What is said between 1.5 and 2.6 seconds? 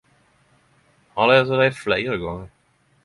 dei fleire gonger.